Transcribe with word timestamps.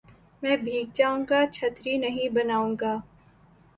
میں 0.43 0.55
بھیگ 0.57 0.87
جاؤں 0.95 1.23
گا 1.29 1.39
چھتری 1.53 1.97
نہیں 1.97 2.29
بناؤں 2.29 2.75
گا 2.81 2.95